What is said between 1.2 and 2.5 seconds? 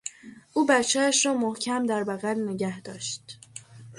را محکم در بغل